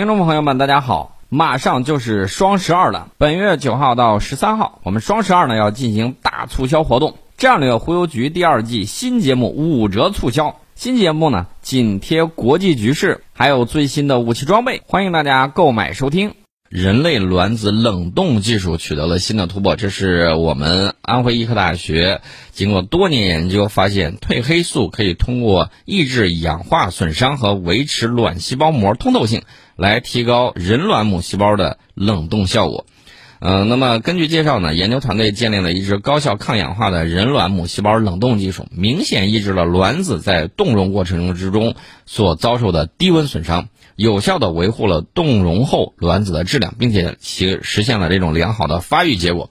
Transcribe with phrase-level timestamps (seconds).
[0.00, 1.18] 听众朋友们，大家好！
[1.28, 7.18] 马上就是双十二了，本月九号到十三号，我们双十二呢要进行大促销活动。
[7.36, 16.32] 战略忽悠局第二季新节目五折促销，新节目呢紧贴国际局势，还有最新的武器装备，欢迎大家购买收听。
[16.70, 22.20] 人类卵子冷冻技术取得了新的突破，这是我们安徽医科大学
[22.52, 29.42] 经过多年研究发现，褪黑素可以通过抑制氧化损伤和维持卵细胞膜通透性，
[29.74, 32.86] 来提高人卵母细胞的冷冻效果。
[33.40, 41.74] 嗯，那么根据介绍呢，研究团队建立了一支高效抗氧化的人卵母细胞冷冻技术，明显抑制了卵子在冻溶过程之中
[42.06, 43.70] 所遭受的低温损伤。
[44.00, 49.50] 有效的维护了冻融后卵子的质量，并且其实现了这种良好的发育结果。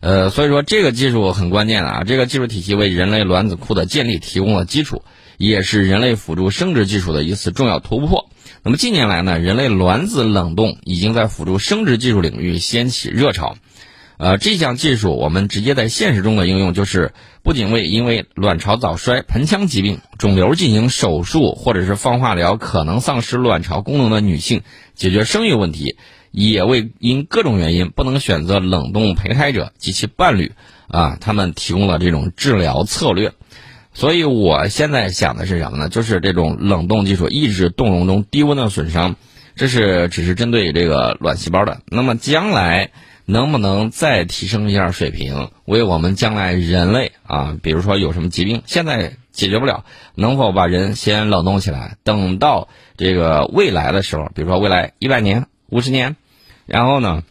[0.00, 5.02] 呃，所以说这个技术很关键啊，这个技术体系为人类卵子库的建立提供了基础，
[5.38, 8.28] 也是人类辅助生殖技术的一次重要突破。
[8.64, 13.56] 那么近年来呢，人类卵子冷冻已经在辅助生殖技术领域掀起热潮。
[14.18, 24.62] 呃，这项技术我们直接在现实中的应用就是，不仅为因为卵巢早衰、盆腔疾病、肿瘤进行手术或者是放化疗可能丧失卵巢功能的女性
[24.94, 25.96] 解决生育问题，
[26.30, 30.52] 也为因各种原因不能选择冷冻胚胎者及其伴侣
[30.88, 33.34] 啊，他们提供了这种治疗策略。
[33.92, 35.90] 所以我现在想的是什么呢？
[35.90, 39.16] 就是这种冷冻技术抑制冻溶中低温的损伤，
[39.56, 41.82] 这是只是针对这个卵细胞的。
[41.86, 42.92] 那么将来。
[43.28, 56.14] 能不能再提升一下水平，为我们将来人类啊，比如说有什么疾病，现在解决不了，能否把人先冷冻起来，等到这个未来的时候，比如说未来一百年、五十年，
[56.66, 57.24] 然后呢，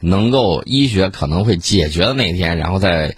[0.00, 3.16] 能够医学可能会解决的那一天，然后再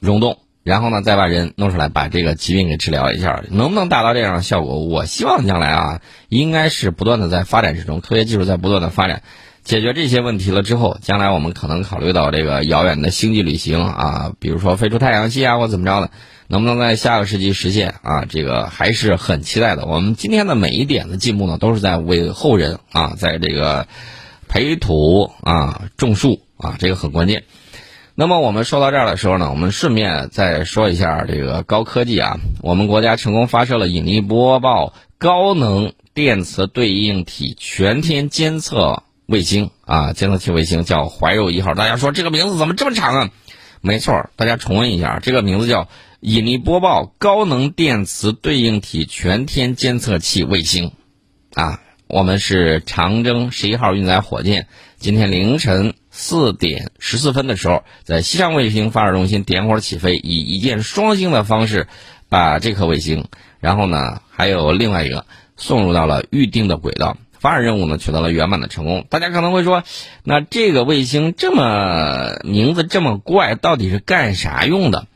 [0.00, 4.80] 溶冻，然后呢再把人弄出来，把这个疾病给治疗一下，能不能达到这样的效果？
[4.80, 9.22] 我希望将来啊，应该是不断的在发展之中，科学技术在不断的发展。
[9.64, 16.10] 解决这些问题了之后，将来我们可能考虑到这个遥远的星际旅行啊，比如说飞出太阳系啊，或怎么着的，
[16.48, 18.24] 能不能在下个世纪实现啊？
[18.24, 19.86] 这个还是很期待的。
[19.86, 23.86] 我们今天的每一点的进步呢，都是在为后人啊，在这个
[24.48, 27.44] 培土啊、种树啊，这个很关键。
[28.16, 39.04] 那么我们说到这儿的时候呢，我们顺便再说一下这个高科技啊，我们国家成功发射了引力波报高能电磁对应体全天监测。
[39.26, 41.74] 卫星啊，监测器卫星叫怀柔一号。
[41.74, 43.30] 大家说这个名字怎么这么长啊？
[43.80, 45.88] 没错，大家重温一下，这个名字叫
[46.20, 50.92] 引力波报高能电磁对应体全天监测器卫星。
[51.54, 54.68] 啊，我们是长征十一号运载火箭，
[54.98, 61.88] 今天凌晨四点十四分的时候，在西昌卫星发射中心点火起飞，以一箭双星的方式
[62.28, 63.26] 把这颗卫星，
[63.60, 67.16] 然后呢还有另外一个送入到了预定的轨道。
[67.42, 69.04] 发射任务呢取得了圆满的成功。
[69.10, 69.82] 大家可能会说，
[70.22, 75.08] 那这个卫星这么名字这么怪，到底是干啥用的？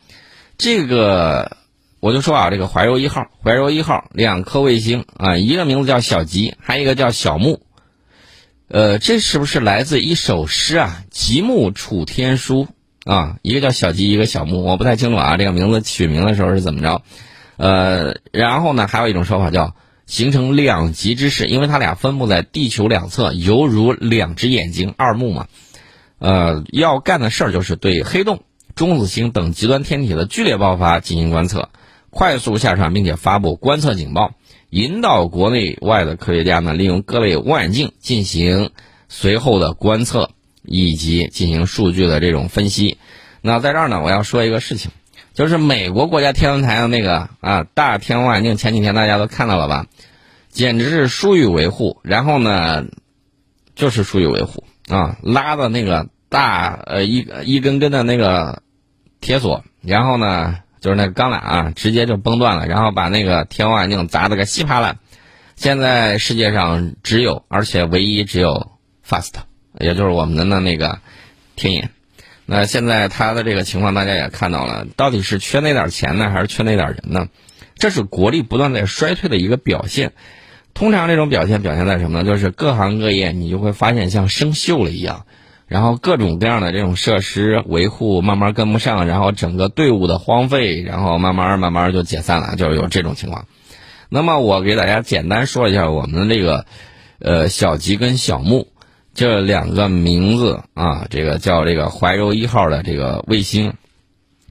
[0.58, 1.56] 这个
[2.00, 7.62] 我就说啊，这个怀柔一号、怀柔一号两颗卫星啊，一个名字叫小吉，还有一个叫小木。
[8.66, 11.04] 呃，这是不是来自一首诗啊？
[11.10, 12.66] 《极目楚天书》
[13.12, 17.02] 啊，一个叫小吉，一个小木，我不太清楚啊，这个名字取名的时候是怎么着？
[17.56, 19.76] 呃，然后呢，还有一种说法叫。
[20.06, 25.48] 形成两极之势，因为它俩分布在地球两侧，犹如两只眼睛，二目嘛。
[26.18, 28.44] 呃，要干的事儿就是对黑洞、
[28.74, 31.68] 中子星等极端天体的剧烈爆发进行观测，
[32.08, 34.34] 快速下传并且发布观测警报，
[34.70, 38.70] 引导国内外的科学家呢利用各类望远镜进行
[39.08, 40.30] 随后的观测
[40.62, 42.96] 以及进行数据的这种分析。
[43.42, 44.90] 那在这儿呢，我要说一个事情。
[45.36, 49.86] 就是美国国家天文台的那个啊大天文望远镜，前几天大家都看到了吧？
[50.48, 52.86] 简直是疏于维护，然后呢，
[53.74, 58.62] 就是疏于维护啊，拉的那个大呃一一根根的那个
[59.20, 64.98] 铁索，然后呢就是那个钢缆啊，直接就崩断了，然后把那个天文望远镜砸得个稀巴烂。
[65.54, 68.72] 现在世界上只有而且唯一只有
[69.06, 69.32] FAST，
[69.80, 70.98] 也就是我们的那那个
[71.56, 71.90] 天眼。
[72.48, 77.26] 那现在他的这个情况，大家也看到了，到底是缺那点钱呢，还是缺那点人呢？
[77.74, 80.12] 这是国力不断在衰退的一个表现。
[80.72, 82.24] 通常这种表现表现在什么呢？
[82.24, 85.26] 就是各行各业你就会发现像生锈了一样，
[85.66, 93.46] 然后各种各样的这种设施维护慢慢跟不上，然后整个队伍的荒废，然后慢慢慢慢就解散了，就有这种情况。
[94.08, 96.66] 那么我给大家简单说一下我们的这个，
[97.18, 98.68] 呃，小吉跟小木。
[99.16, 103.72] 这两个名字啊，这个叫这个怀柔一号的这个卫星，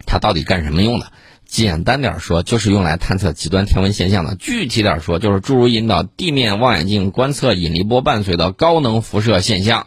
[0.08, 1.12] 它到底干什么用的？
[1.46, 9.86] 简单点说，就是用来探测极端天文现象的；具体点说，就是诸如引导地面望远镜观测引力波伴随的高能辐射现象，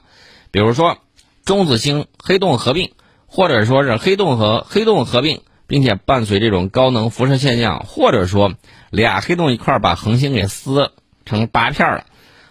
[0.53, 0.99] 比如说
[1.45, 2.93] 中子星黑洞合并，
[3.27, 8.55] 或者说是黑洞和黑洞合并，并且伴随这种高能辐射现象，或者说
[8.91, 10.93] 俩黑洞一块把恒星给撕
[11.25, 12.05] 成八片了，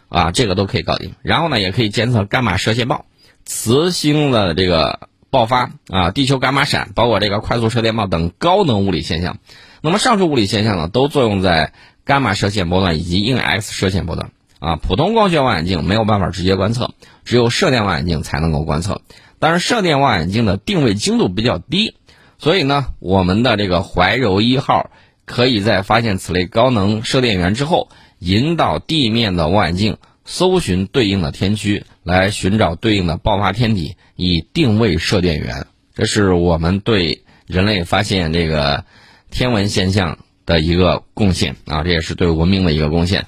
[0.09, 1.15] 啊，这个都可以搞定。
[1.21, 3.05] 然后呢，也可以监测伽马射线暴、
[3.45, 5.07] 磁星的这个。
[5.29, 9.39] 爆发啊，地球伽马闪，包括这个快速射电暴等高能物理现象。
[9.81, 11.73] 那么上述物理现象呢，都作用在
[12.05, 14.77] 伽马射线波段以及硬 X 射线波段啊。
[14.77, 16.91] 普通光学望远镜没有办法直接观测，
[17.25, 19.01] 只有射电望远镜才能够观测。
[19.37, 21.97] 但是射电望远镜的定位精度比较低，
[22.39, 24.91] 所以呢，我们的这个怀柔一号
[25.25, 29.97] 可以在发现此类高能射电源之后，引导地面的望远镜。
[30.29, 35.67] 搜寻对应的天区，来寻找对应的爆发天体，以定位射电源。
[35.95, 38.83] 这是我们对人类发现这个
[39.31, 41.81] 天文现象的一个贡献啊！
[41.83, 43.25] 这也是对文明的一个贡献。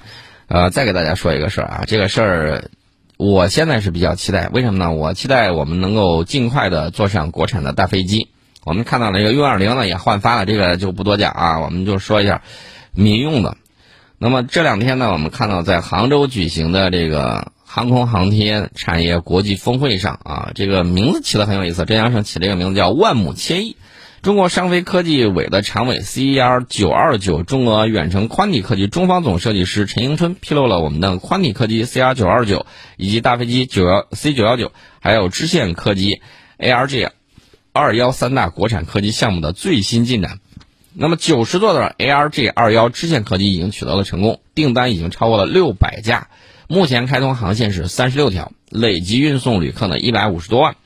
[0.48, 2.70] 呃，再给大家说一个事儿啊，这个事儿
[3.16, 4.50] 我现在是比较期待。
[4.52, 4.92] 为什么呢？
[4.92, 8.28] 我期待我们能够尽快的坐上国产的大飞机。
[8.62, 12.42] 我们看到了这个 U 二零呢也换发了，这个就不多讲啊，我们就说一下
[12.92, 13.56] 民用的。
[14.22, 23.78] 那么这两天呢，我们看到在杭州举行的这个航空航天产业国际峰会上啊，这个名字起的很有意思，浙江省起这个名字叫“万亩千亿”。
[24.20, 32.66] 中国商飞科技委的常委 CER 九二九中俄远程宽体客机中方总设计师陈迎春披露了我们的宽体客机 CR 九二九
[32.98, 36.20] 以及大飞机九幺 C 九幺九，还有支线客机
[36.58, 37.08] A R G
[37.72, 40.40] 二幺三大国产客机项目的最新进展。
[41.02, 46.28] 那么九十座的 ARJ 二幺支线客机已经取得了成功，订单已经超过了六百架，
[46.68, 50.76] 目前开通航线是三十六条，累计运送旅客呢一百五十多万。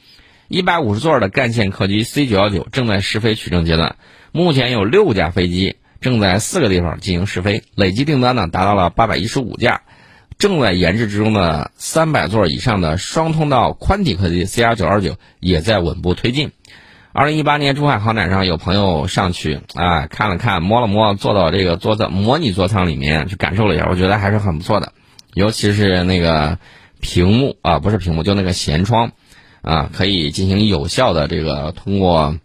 [0.46, 3.96] 一百五十座的干线客机 C 九幺九正在试飞取证阶段，
[4.30, 9.82] 目前有六架飞机正在四个地方进行试飞，累计订单呢达到了八百一十五架，
[10.38, 16.52] 正在研制之中的三百座以上的双通道宽体客机 CR 九二九也在稳步推进。
[17.16, 24.92] 二零一八年珠海航展上，有朋友上去啊看了看，摸了摸，坐到这个座舱模拟座舱里面去感受了一下，我觉得还是很不错的，
[25.32, 26.58] 尤其是那个
[27.00, 29.12] 屏幕啊，不是屏幕，就那个舷窗
[29.62, 32.36] 啊，可以进行有效的这个通过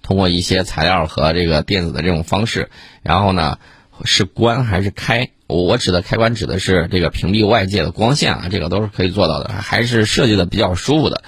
[0.00, 2.70] 通过一些材料和这个电子的这种方式，
[3.02, 3.58] 然后呢
[4.04, 5.28] 是关还是开？
[5.48, 11.22] 我我指的开关指的是这个屏蔽外界的光线啊，这个都是可以做到的，还是设计的比较舒服的。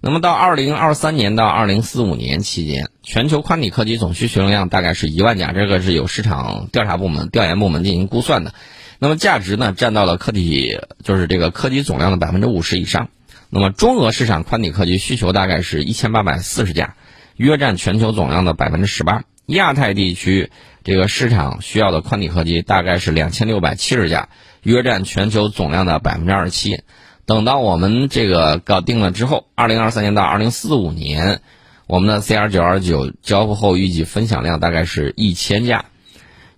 [0.00, 8.54] 那么到二零二三年到二零四五年期间，全球宽体客机总需求量大概是一万架，这个是有市场调查部门、调研部门进行估算的。
[8.98, 13.08] 那么价值呢，占到了客体就是这个客机总量的百分之五十以上。
[13.50, 16.94] 那么中俄市场宽体客机需求大概是一千八百四十架，
[17.36, 19.24] 约占全球总量的百分之十八。
[19.46, 20.50] 亚太地区
[20.82, 24.28] 这个市场需要的宽体客机大概是两千六百七十架，
[24.62, 26.82] 约占全球总量的百分之二十七。
[27.26, 31.40] 等到我们这个搞定了之后，二零二三年到二零四五年，
[31.88, 35.86] 我们的 CR 九二九交付后预计分享量大概是一千架，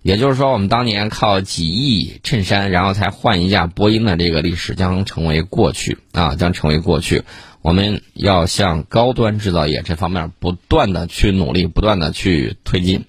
[0.03, 7.23] 也就是说，我们当年靠几亿衬衫，然后才换一架波音的这个历史将成为过去啊，将成为过去。
[7.61, 13.05] 我们要向高端制造业这方面不断的去努力，不断的去推进。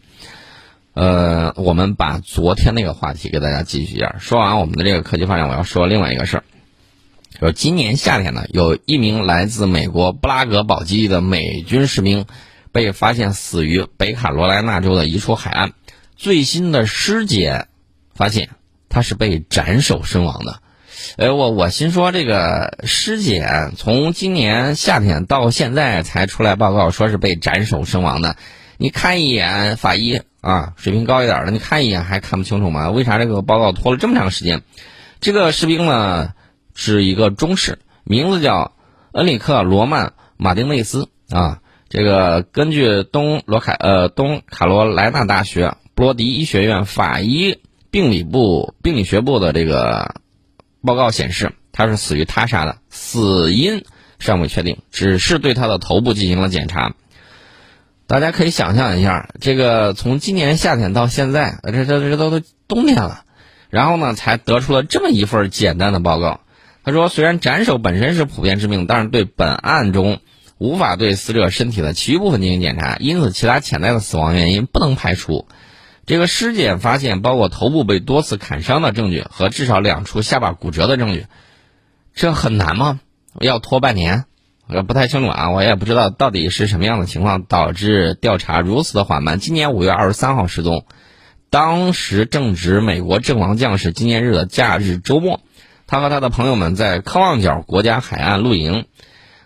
[0.94, 4.16] 呃，我们把昨天那个话题给大家继续一下。
[4.18, 6.44] 说完我们的这个科技发展，我要说另外一个事儿。
[7.40, 12.26] 说今年夏天呢，有一名来自美国布拉格堡基地的美军士兵
[12.70, 15.72] 被发现死于北卡罗来纳州的一处海岸。
[16.16, 17.68] 最新的尸检
[18.14, 18.50] 发现，
[18.90, 20.60] 他是被斩首身亡的。
[21.16, 28.36] 哎，我我心说，这个尸检从今年夏天到现在才出来报告，说是被斩首身亡的。
[28.76, 32.90] 你看一眼法医啊，水平高一点的，你看一眼还看不清楚吗？
[32.90, 34.60] 为啥这个报告拖了这么长时间？
[35.20, 36.34] 这个士兵呢？
[36.80, 38.72] 是一个中士，名字叫
[39.12, 40.06] 恩里克·罗曼·
[40.38, 41.60] 马丁内斯啊。
[41.90, 47.58] 这个根据东罗凯呃东卡罗莱纳大学布罗迪医学院法医
[47.90, 50.14] 病理部病理学部的这个
[50.82, 53.84] 报告显示，他是死于他杀的，死因
[54.18, 56.94] 尚未确定，只是对他的头部进行了检查。
[58.06, 63.24] 大家可以想象一下，这个从今年夏天到现在，这这这都都冬天了，
[63.68, 66.40] 然后呢，才得出了这么一份简单的报告。
[66.82, 70.20] 他说：“虽然斩首本身是普遍致命，但是对本案中
[70.58, 75.46] 无法对死者身体的其余部分进行检查，因此其他潜在的死亡原因不能排除。
[76.06, 81.26] 这个尸检发现包括头部被多次砍伤的证据和至少两处下巴骨折的证据，
[82.14, 83.00] 这很难吗？
[83.38, 84.24] 要拖半年？
[84.66, 89.38] 我不太清楚啊，我也不知道到底是什么样的情况导致调查如此的缓慢。
[89.38, 90.84] 今年五月二十三号失踪，
[91.50, 95.40] 当时正值美国阵亡将士纪念日的假日周末，
[95.90, 98.84] 他和他的朋友们在科旺角国家海岸露营。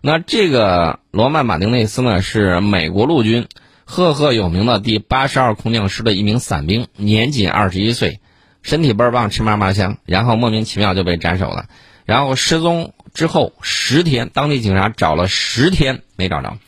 [0.02, 3.48] 那这个罗曼·马丁内斯呢，是美国陆军
[3.86, 8.20] 赫赫有名的第八十二空降师的一名伞兵，年仅二十一岁，
[8.60, 11.64] 身体倍儿棒，吃嘛嘛香，然后莫名其妙就被斩首了。
[12.04, 16.58] 然后失踪之后十天，当地警察找了十天没找着，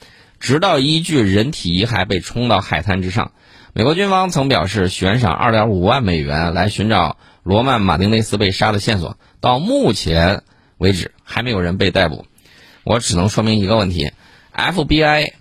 [0.40, 3.32] 直到一具人体遗骸被冲到海滩之上。
[3.74, 10.42] 美国军方曾表示悬赏二点五万美元来寻找罗曼·马丁内斯被杀的线索，到目前
[10.78, 12.26] 为止还没有人被逮捕。
[12.82, 14.10] 我只能说明一个问题
[14.52, 15.32] ：FBI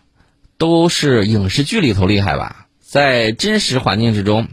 [0.59, 4.47] 都是影视剧里头厉害吧，在真实环境之中。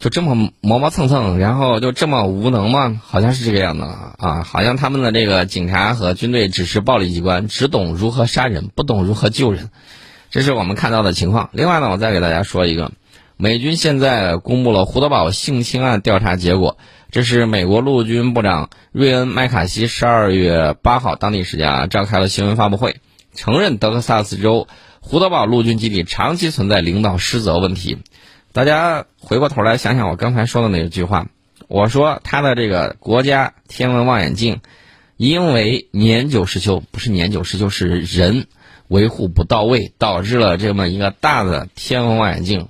[0.00, 3.00] 就这么磨磨蹭蹭，然后就这么无能吗？
[3.06, 4.42] 好像是这个样子啊！
[4.42, 9.70] 好像他们的这个警察和军队只是暴力机关，只懂如何杀人，不懂如何救人，
[10.30, 11.48] 这是我们看到的情况。
[11.52, 12.90] 另外呢，我再给大家说一个，
[13.44, 16.78] 美军现在公布了胡德堡性侵案调查结果。
[17.10, 23.02] 这是美国陆军部长瑞恩·麦卡锡十二月八号当地时间啊召开了新闻发布会，
[23.34, 24.66] 承认德克萨斯州
[25.00, 27.98] 胡德堡陆军基地长期存在领导失责问题。
[28.54, 31.26] 大家回过头来想想我刚才说的那句话，
[31.68, 34.62] 我说他的这个国家天文望远镜，
[35.18, 38.46] 因为年久失修，不是年久失修，是人
[38.88, 42.68] 维护不到位，导致了这么一个大的天文望远镜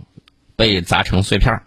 [0.56, 1.62] 被砸成碎片儿。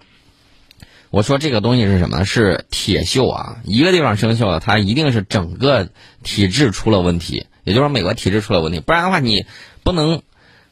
[1.09, 2.25] 我说这个东西是什么？
[2.25, 3.57] 是铁锈啊！
[3.63, 5.89] 一个地方生锈了，它一定是整个
[6.23, 9.45] 体制出了问题，也就是说美国体制出了问题，不然的话你
[9.83, 10.21] 不能。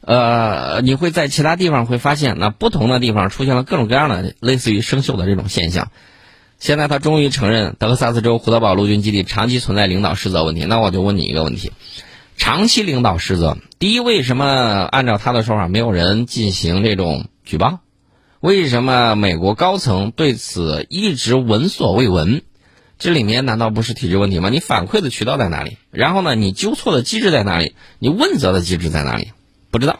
[0.08, 5.90] 呃，你会在其他地方会发现，那不同的地方出现了各种各样的类似于生锈的这种现象。
[6.60, 10.64] 现在他终于承认德克萨斯州胡德堡陆军基地长期存在领导失责问题。
[10.66, 11.72] 那我就问你一个问题：
[12.38, 17.80] 长期领导失责，第一，为什么按照他的说法没有人进行这种举报？
[18.40, 22.44] 为什么美国高层对此一直闻所未闻？
[22.98, 24.50] 这里面难道不是体制问题吗？
[24.50, 25.78] 你反馈的渠道在哪里？
[25.92, 27.76] 然后呢，你纠错的机制在哪里？
[28.00, 29.32] 你问责的机制在哪里？
[29.72, 30.00] 不知道，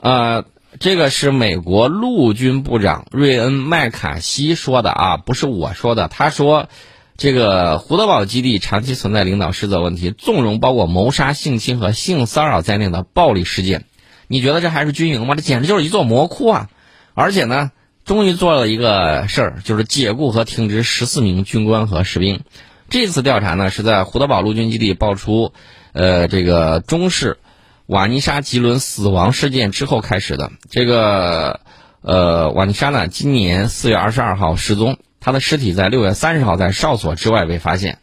[0.00, 0.44] 呃，
[0.78, 6.08] 这个是美国陆军部长瑞恩·麦卡锡说的啊，不是我说的。
[6.08, 6.68] 他说，
[7.16, 13.86] 这个胡德堡基地长期存在领导失责问题，纵容包括谋杀、性侵和性骚扰在内的暴力事件。
[14.28, 15.34] 你觉得这还是军营吗？
[15.34, 16.70] 这简直就是一座魔窟啊！
[17.14, 17.72] 而且呢，
[18.04, 22.40] 终于做了一个事儿，就是解雇和停职十四名军官和士兵。
[22.88, 25.52] 这次调查呢，是在胡德堡陆军基地爆出，
[25.92, 27.38] 呃，这个中士。
[27.86, 31.60] 瓦尼莎·吉伦死亡事件之后开始的这个，
[32.00, 37.98] 呃，瓦尼莎呢，今年四月二十二号失踪，她的尸体在六月三十号在哨所之外被发现，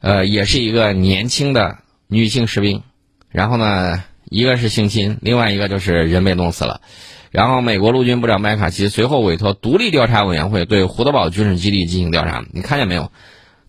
[0.00, 2.82] 呃，也是一个年轻的女性士兵，
[3.30, 6.82] 然后呢，一个是性侵，另外一个就是人被弄死了，
[7.30, 13.10] 然后美国陆军部长麦卡锡随后委托独立调查委员会对胡德堡军事基地进行调查，你看见没有？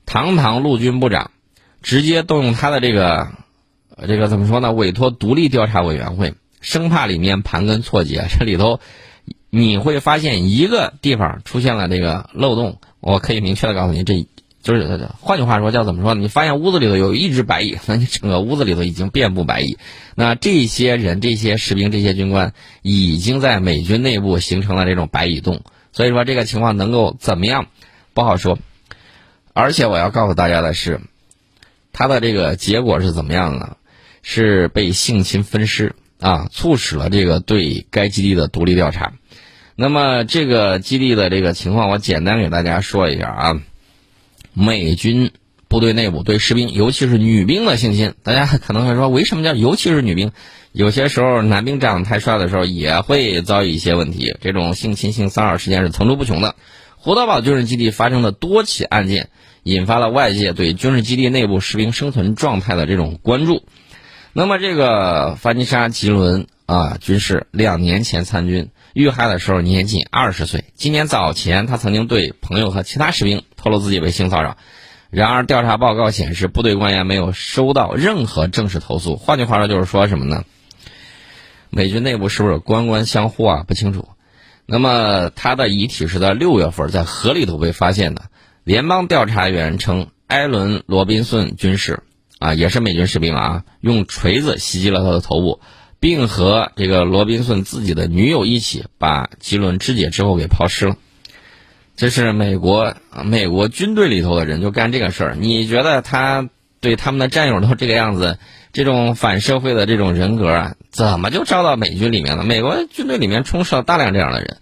[0.06, 1.32] 堂堂陆军部长，
[1.82, 3.28] 直接动用他的这个。
[4.08, 4.72] 这个怎么说呢？
[4.72, 8.28] 委托独立调查委员会，生怕里面盘根错节。
[8.30, 8.80] 这里头
[9.50, 14.26] 你会发现一个地方出现了这个漏洞，我可以明确的告诉你，这
[14.70, 16.14] 就是换句话说叫怎么说？
[16.14, 19.78] 你发现屋子里头有一只白蚁，那你整个屋子里头已经遍布白蚁。
[20.14, 25.62] 那这些人、这些士兵、这些军官已经在美军内部形成了这种白蚁洞。
[25.92, 27.66] 所以说这个情况能够怎么样，
[28.14, 28.60] 不好说。
[29.54, 31.02] 而且我要告诉大家的是，
[31.92, 33.78] 他的这个结果是怎么样呢？
[34.22, 39.14] 是被性侵分尸啊，促使了这个对该基地的独立调查。
[39.76, 43.62] 那么这个基地的这个情况，我简单给大家说一下啊。
[44.54, 45.32] 美军
[45.68, 50.32] 部队内部对士兵，尤其是女兵的性侵，大家可能会说，为什么叫尤其是女兵？
[50.72, 54.36] 有些时候男兵长得太帅的时候，也会遭遇一些问题。
[54.42, 56.56] 这种性侵、性骚扰事件是层出不穷的。
[56.96, 59.30] 胡德堡军事基地发生的多起案件，
[59.64, 63.64] 引发了外界对军事基地内部士兵生存状态的这种关注。
[64.34, 70.66] 那么这个凡妮莎·吉伦啊，军士两年前参军遇害的时候年仅二十岁。
[70.76, 74.56] 今年早前，他曾经对朋友和其他士兵透露自己被性骚扰。
[75.10, 79.16] 然而，调查报告显示，部队官员没有收到任何正式投诉。
[79.16, 80.44] 换句话说，就是说什么呢？
[81.72, 83.64] 美军内部是不是官官相护啊？
[83.68, 84.08] 不清楚。
[84.68, 88.26] 那么，他的遗体是在六月份在河里头被发现的。
[88.64, 92.04] 联邦调查员称，埃伦·罗宾逊军士。
[92.38, 95.60] 啊，也是美军士兵啊，用锤子袭击了他的头部，
[96.00, 100.96] 并和这个罗宾逊自己的女友一起把吉伦肢解之后给抛尸了。
[101.96, 105.36] 这是美国美国军队里头的人就干这个事儿。
[105.36, 108.40] 你觉得他对他们的战友都这个样子，
[108.72, 112.46] 这种反社会的这种人格啊，怎么就招到美军里面了？
[112.46, 114.58] 美国军队里面充斥了大量这样的人。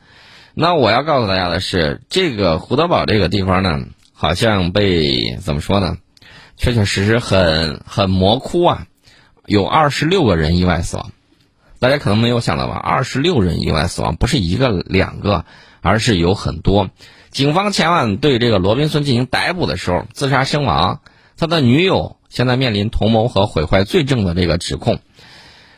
[0.55, 5.97] 那我要告诉大家的是，这个胡德堡这个地方呢，好像被怎么说呢？
[6.57, 8.87] 确确实实很很模糊啊，
[9.45, 11.11] 有二十六个人意外死亡。
[11.79, 12.75] 大家可能没有想到吧？
[12.75, 15.45] 二十六人意外死亡，不是一个两个，
[15.81, 16.89] 而是有很多。
[17.29, 21.01] 警方前往对这个罗宾森进行逮捕的时候，自杀身亡。
[21.37, 24.99] 他的女友现在面临同谋和毁坏罪证的这个指控。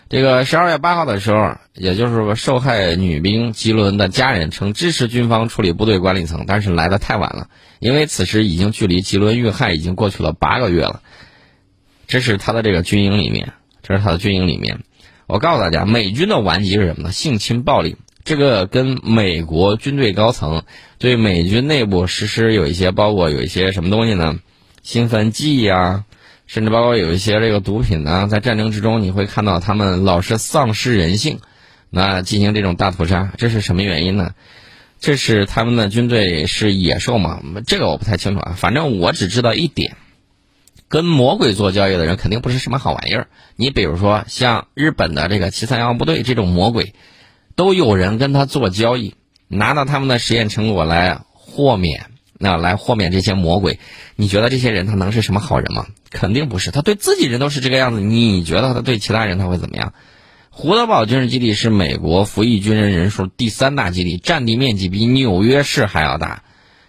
[0.08, 11.02] 这个十二月八号的时候，也就是受害女兵吉伦的家人称支持军方处理部队管理层，但是来的太晚了，因为此时已经距离吉伦遇害已经过去了八个月了。
[12.08, 13.54] 这是他的这个军营里面，
[13.84, 14.80] 这是他的军营里面。
[15.30, 17.12] 我告诉大家，美军的顽疾是什么呢？
[17.12, 17.98] 性侵暴力。
[18.24, 20.64] 这个跟美国军队高层
[20.98, 24.40] 对美军内部实施有一些，包括有一些什么东西呢？
[24.82, 26.04] 兴奋剂呀，
[26.48, 31.38] 甚至包括有一些这个毒品呢，在战争之中你会看到他们老是丧失人性，
[31.92, 34.32] 那进行这种大屠杀，这是什么原因呢？
[35.00, 37.40] 这是他们的军队是野兽吗？
[37.68, 38.56] 这个我不太清楚啊。
[38.58, 39.96] 反正我只知道一点。
[40.90, 43.28] 跟魔鬼做交易的人肯定不是什么好玩意儿。
[43.56, 46.96] 你比如说像日本的这个七三幺部队这种魔鬼，
[47.56, 49.14] 都有人跟他做交易，
[49.48, 52.08] 拿到他们的实验成果来豁免，
[52.40, 53.80] 那来豁免这些魔鬼。
[54.16, 55.86] 你觉得这些人他能是什么好人吗？
[56.10, 56.72] 肯定不是。
[56.72, 59.94] 他对自己人都是这个样子，你觉得他对其他人他会怎么样？
[60.50, 66.42] 胡德堡军事基地是美国服役军人人数第三大基地，占地面积比纽约市还要大。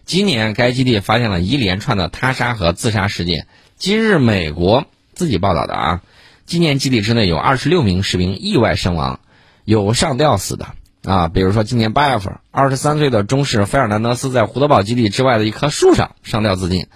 [0.06, 3.46] 今年该基地发现了一连串的他杀和自杀事件。
[3.80, 4.84] 今日美国
[5.14, 6.00] 自己报道的啊，
[6.44, 9.20] 纪念基地之内有二十六名士兵意外身亡，
[9.64, 10.66] 有上吊死的
[11.02, 11.28] 啊。
[11.28, 16.88] 比如说今年八月份，二十三岁的中士费尔南德斯在胡德堡基地之外的一棵树上上吊自尽，